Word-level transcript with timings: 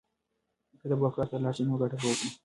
که 0.79 0.85
ته 0.89 0.95
په 0.97 1.03
وخت 1.03 1.15
کار 1.17 1.27
ته 1.31 1.37
لاړ 1.43 1.53
شې 1.57 1.63
نو 1.67 1.79
ګټه 1.81 1.97
به 2.01 2.07
وکړې. 2.09 2.29